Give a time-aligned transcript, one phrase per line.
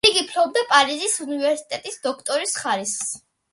[0.09, 3.15] იგი ფლობდა პარიზის უნივერსიტეტის დოქტორის ხარისხს.